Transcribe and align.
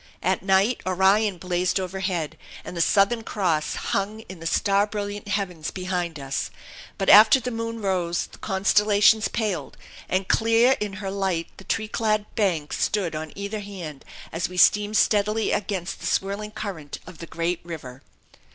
At 0.23 0.41
night 0.41 0.81
Orion 0.83 1.37
blazed 1.37 1.79
overhead; 1.79 2.35
and 2.65 2.75
the 2.75 2.81
Southern 2.81 3.21
Cross 3.21 3.75
hung 3.91 4.21
in 4.21 4.39
the 4.39 4.47
star 4.47 4.87
brilliant 4.87 5.27
heavens 5.27 5.69
behind 5.69 6.19
us. 6.19 6.49
But 6.97 7.07
after 7.07 7.39
the 7.39 7.51
moon 7.51 7.83
rose 7.83 8.25
the 8.25 8.39
constellations 8.39 9.27
paled; 9.27 9.77
and 10.09 10.27
clear 10.27 10.71
in 10.79 10.93
her 10.93 11.11
light 11.11 11.49
the 11.57 11.65
tree 11.65 11.87
clad 11.87 12.25
banks 12.33 12.81
stood 12.81 13.13
on 13.15 13.31
either 13.35 13.59
hand 13.59 14.03
as 14.31 14.49
we 14.49 14.57
steamed 14.57 14.97
steadily 14.97 15.51
against 15.51 15.99
the 15.99 16.07
swirling 16.07 16.49
current 16.49 16.97
of 17.05 17.19
the 17.19 17.27
great 17.27 17.59
river. 17.63 18.01